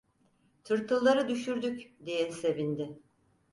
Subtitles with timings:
[0.63, 2.99] "Tırtılları düşürdük" diye sevindi.